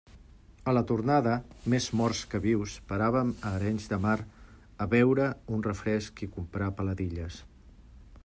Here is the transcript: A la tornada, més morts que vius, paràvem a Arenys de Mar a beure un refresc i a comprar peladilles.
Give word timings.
A 0.69 0.73
la 0.75 0.81
tornada, 0.91 1.33
més 1.73 1.89
morts 1.99 2.21
que 2.31 2.39
vius, 2.45 2.77
paràvem 2.93 3.33
a 3.49 3.51
Arenys 3.59 3.85
de 3.91 3.99
Mar 4.07 4.15
a 4.85 4.87
beure 4.95 5.27
un 5.57 5.65
refresc 5.69 6.23
i 6.27 6.31
a 6.31 6.35
comprar 6.39 6.73
peladilles. 6.81 7.39